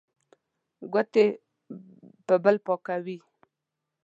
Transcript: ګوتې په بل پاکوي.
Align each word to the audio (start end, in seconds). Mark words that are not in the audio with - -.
ګوتې 0.93 1.25
په 2.25 2.35
بل 2.43 2.55
پاکوي. 2.65 3.17